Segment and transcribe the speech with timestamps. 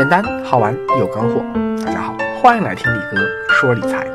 [0.00, 1.44] 简单好玩有干货。
[1.84, 3.18] 大家好，欢迎来听李哥
[3.50, 4.06] 说理财。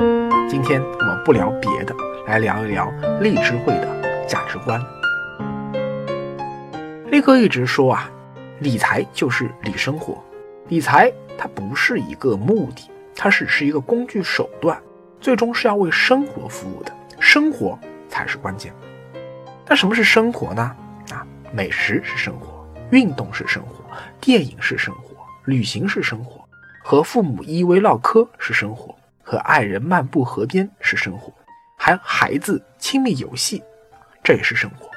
[0.49, 1.95] 今天我们不聊别的，
[2.25, 2.91] 来聊一聊
[3.21, 4.81] 荔枝会的价值观。
[7.11, 8.09] 力哥一直说啊，
[8.61, 10.17] 理财就是理生活。
[10.69, 14.81] 理财它不是一个目的，它只是一个工具手段，
[15.21, 16.91] 最终是要为生活服务的。
[17.19, 17.77] 生活
[18.09, 18.73] 才是关键。
[19.67, 20.63] 那什么是生活呢？
[21.11, 21.23] 啊，
[21.53, 23.85] 美食是生活，运动是生活，
[24.19, 25.14] 电影是生活，
[25.45, 26.43] 旅行是生活，
[26.83, 31.31] 和父母依偎唠嗑是生活，和爱人漫步河边是生活，
[31.77, 33.63] 还孩子亲密游戏，
[34.23, 34.89] 这也是生活。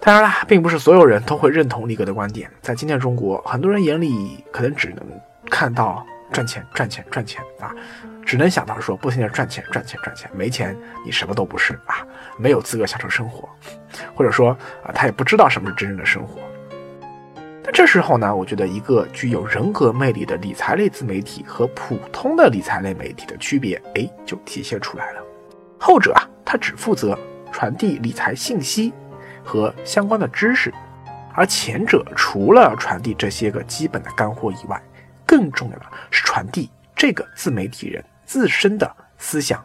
[0.00, 2.50] 当然啦，并不是所有人都会认同力哥的观点。
[2.60, 5.02] 在今天的中国，很多人眼里可能只能
[5.50, 7.74] 看到赚钱、赚钱、赚钱啊，
[8.24, 12.06] 只能想到说不停的赚钱、赚钱、赚钱，没钱你什么都不是啊，
[12.38, 13.48] 没有资格享受生活，
[14.14, 14.50] 或者说
[14.84, 16.40] 啊，他也不知道什么是真正的生活。
[17.76, 25.22] 这时候呢，我觉得一个具有人格魅力的理财类自媒体和普通的理财类媒体的区别，哎，就体现出来了。
[25.78, 27.18] 后者啊，他只负责
[27.52, 28.94] 传递理财信息。
[29.44, 30.72] 和相关的知识，
[31.34, 34.82] 而前者除了传递这些个基本的干货以外，
[35.26, 39.62] 更重要的是传递这个自媒体人自身的思想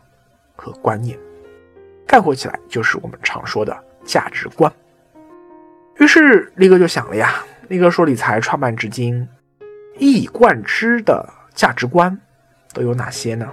[0.58, 1.18] 和观念，
[2.06, 3.74] 概括起来就是我们常说的
[4.04, 4.70] 价值观。
[5.98, 7.42] 于是力哥就想了呀，
[7.72, 9.26] 力哥说理财创办至今，
[9.98, 12.20] 一以贯之的价值观
[12.74, 13.50] 都有哪些呢？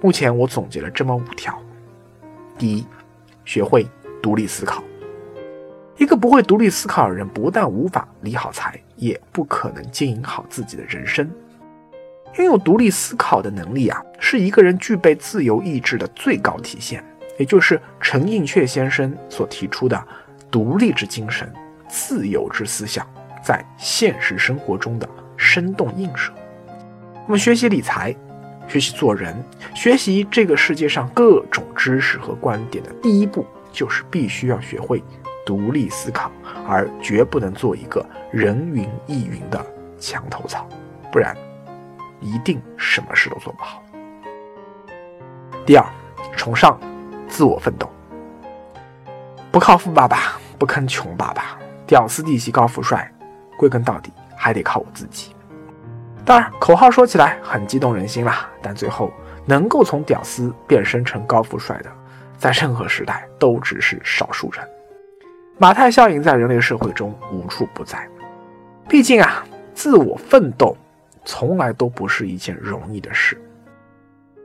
[0.00, 1.56] 目前我总结了这么五条：
[2.58, 2.84] 第一，
[3.44, 3.86] 学会
[4.20, 4.82] 独立思考。
[5.96, 11.30] 一个不会独立思考的人，不但无法理好财，也不可能经营好自己的人生。
[12.34, 17.04] 拥有独立思考的能力啊，是一个人具备自由意志的最高体现，
[17.38, 20.04] 也就是陈寅恪先生所提出的
[20.50, 21.48] “独立之精神，
[21.88, 23.06] 自由之思想”
[23.42, 26.32] 在现实生活中的生动映射。
[27.26, 28.14] 我们学习理财，
[28.68, 29.34] 学习做人，
[29.74, 35.02] 学习这个世界上各种知识和观点的第一步，就是必须要学会。
[35.46, 36.30] 独立思考，
[36.68, 39.64] 而绝不能做一个人云亦云的
[39.98, 40.68] 墙头草，
[41.10, 41.34] 不然
[42.20, 43.82] 一定什么事都做不好。
[45.64, 45.86] 第二，
[46.36, 46.78] 崇尚
[47.26, 47.90] 自我奋斗，
[49.50, 53.10] 不靠富爸爸，不坑穷爸爸，屌丝弟媳高富帅，
[53.56, 55.34] 归根到底还得靠我自己。
[56.22, 59.10] 当然，口号说起来很激动人心啦，但最后
[59.46, 61.90] 能够从屌丝变身成高富帅的，
[62.36, 64.62] 在任何时代都只是少数人。
[65.56, 68.06] 马太效应在人类社会中无处不在，
[68.86, 70.76] 毕竟啊，自我奋斗
[71.24, 73.40] 从来都不是一件容易的事。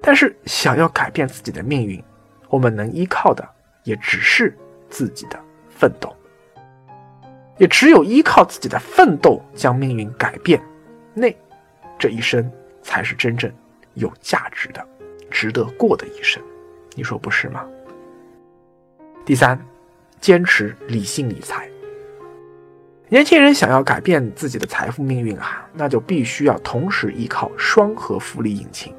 [0.02, 2.02] 但是，想要改变自己的命运，
[2.48, 3.46] 我们能依靠的
[3.84, 4.58] 也只是
[4.90, 5.38] 自己的
[5.70, 6.16] 奋斗。
[7.58, 10.62] 也只有依靠自己的奋斗将命运改变，
[11.14, 11.34] 那
[11.98, 13.52] 这一生才是真正
[13.94, 14.86] 有价值的、
[15.30, 16.42] 值得过的一生。
[16.96, 17.66] 你说不是吗？
[19.26, 19.60] 第三。
[20.22, 21.70] 坚持理性理财。
[23.10, 28.96] 年轻人想要改变自己的财富命运啊，那就必须要同时依靠双核复利引擎。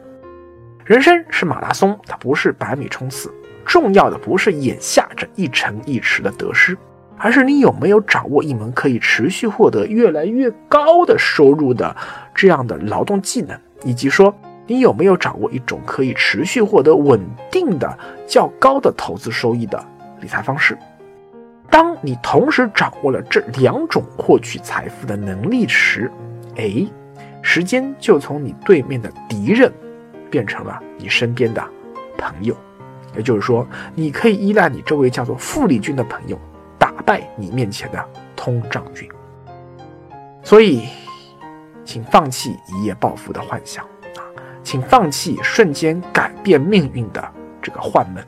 [0.85, 3.33] 人生是马拉松，它不是百米冲刺。
[3.65, 6.77] 重要的不是眼下这一城一池的得失，
[7.25, 11.97] 而是你有没有掌握一门可以持续获得越来越高的收入的
[12.35, 14.37] 这样的劳动技能，以及说
[14.67, 17.19] 你有没有掌握一种可以持续获得稳
[17.51, 19.83] 定的较高的投资收益的
[20.21, 20.77] 理财方式。
[21.71, 26.13] 当你同时掌握了这两种获取财富的能力时，
[26.57, 26.87] 哎，
[27.41, 29.73] 时间就从你对面的敌人
[30.31, 31.65] 变成了你身边的
[32.19, 32.55] 朋友。
[33.17, 36.39] 也就是说，你可以依赖你这位叫做傅立军的朋友，
[36.97, 39.09] 打败你面前的通胀军。
[40.43, 40.89] 所以，
[41.85, 43.85] 请放弃一夜暴富的幻想
[44.17, 44.23] 啊！
[44.63, 48.23] 请放弃瞬间改变命运的这个幻梦，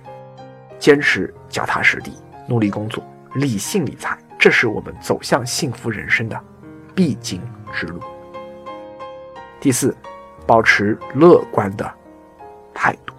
[0.78, 2.12] 坚持脚踏实地，
[2.48, 3.04] 努力工作。
[3.34, 6.40] 理性理财，这是我们走向幸福人生的
[6.94, 7.40] 必经
[7.72, 8.00] 之路。
[9.60, 9.94] 第四，
[10.46, 11.92] 保持乐观的
[12.72, 13.12] 态度。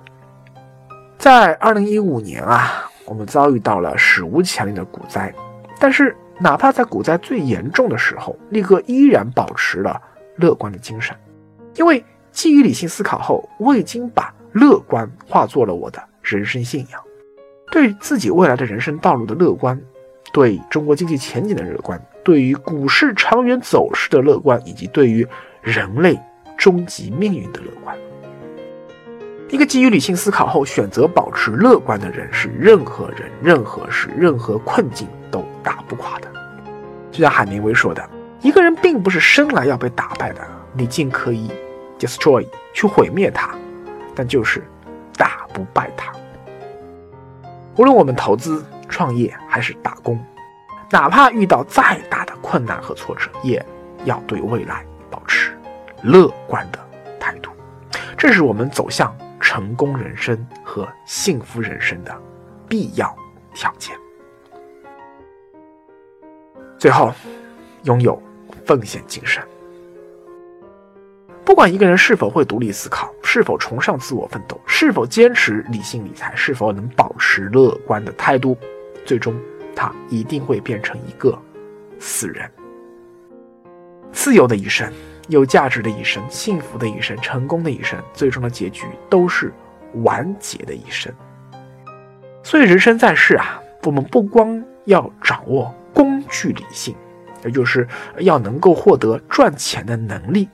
[1.19, 5.33] 在二零一五年啊，我们遭遇到了史无前例的股灾，
[5.79, 9.99] 但是哪怕在股灾最严重的时候，力哥依然保持了
[10.35, 11.15] 乐观的精神，
[11.75, 17.01] 因为基于理性思考后，我已经把乐观化作了我的人生信仰，
[17.71, 19.79] 对自己未来的人生道路的乐观。
[20.33, 25.25] 对中国经济前景的乐观，对于股市长远走势的乐观，以及对于
[25.61, 26.19] 人类
[26.57, 27.97] 终极命运的乐观，
[29.49, 36.27] 一个基于理性思考后选择保持乐观的人，是任何人、任何事、任何困境都打不垮的。
[37.11, 38.09] 就像海明威说的
[38.41, 41.49] ：“一个人并不是生来要被打败的，你尽可以
[41.97, 43.55] destroy 去毁灭他，
[44.13, 44.61] 但就是
[45.15, 46.11] 打不败他。
[47.77, 50.19] 无论我们投资、创业还是打工，
[50.91, 53.65] 哪怕遇到再大的困难和挫折，也
[54.03, 55.57] 要对未来保持
[56.03, 56.79] 乐观的
[57.17, 57.49] 态度。
[58.17, 62.21] 这是我们走向成功人生和幸福人生的
[62.67, 63.15] 必要
[63.53, 63.95] 条件。
[66.77, 67.11] 最后，
[67.83, 68.21] 拥有
[68.65, 69.43] 奉献精神。
[71.43, 78.55] 不管一个人是否会独立思考，是否崇尚自我奋斗，是否坚持理性理财，是否能保持乐观的态度，
[79.05, 79.33] 最终
[79.75, 81.39] 他一定会变成一个
[81.99, 82.51] 死人。
[84.11, 84.91] 自由的一生，
[85.27, 89.53] 有价值的一生，幸福的一生，成功的一生，最终的结局都是
[90.03, 91.13] 完结的一生。
[92.43, 96.95] 所以，人生在世啊，我们不光要掌握工具理性，
[97.43, 97.87] 也就是
[98.19, 100.49] 要能够获得赚钱的能力。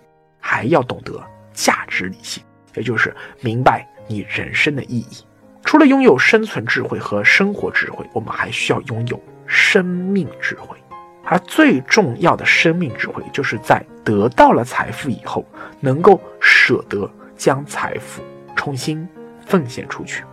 [0.46, 1.24] 还要懂得
[1.54, 2.44] 价值理性，
[2.76, 5.26] 也就是明白你人生的意义。
[5.64, 9.18] 除了拥有生存智慧和生活智慧，我们还需要拥有
[9.48, 10.78] 生命智慧。
[11.26, 15.46] 而最重要的生命智慧，就是在得到了财富以后，
[15.80, 18.22] 能够舍得将财富
[18.56, 19.08] 重新
[19.46, 20.24] 奉献出去，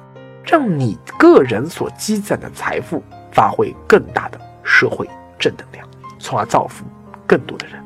[0.45, 3.03] 让你个人所积攒的财富
[3.33, 5.09] 发挥更大的社会
[5.39, 5.89] 正能量，
[6.19, 6.85] 从而造福
[7.27, 7.83] 更多的人。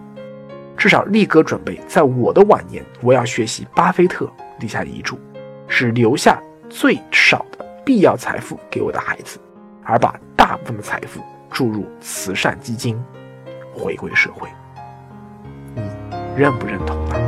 [0.76, 4.30] 至少力哥准备，在我的晚年，我要学习巴菲特
[4.60, 5.18] 立下遗嘱，
[5.68, 9.38] 是留下最少的必要财富给我的孩子，
[9.84, 11.20] 而把大部分的财富
[11.54, 13.00] 注入慈善基金，
[13.72, 14.48] 回归社会。
[15.76, 15.82] 你
[16.36, 17.23] 认不认同呢？